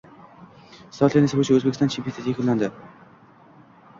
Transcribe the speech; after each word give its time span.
Stol 0.95 1.11
tennisi 1.15 1.39
bo‘yicha 1.41 1.59
O‘zbekiston 1.59 1.93
chempionati 1.95 2.25
yakunlandi 2.35 2.73